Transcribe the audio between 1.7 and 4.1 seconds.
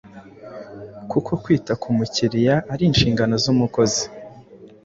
ku mukiriya ari inshingano z’umukozi.